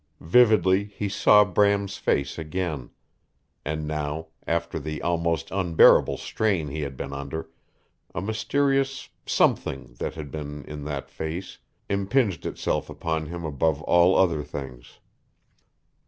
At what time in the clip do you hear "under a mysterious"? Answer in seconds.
7.13-9.09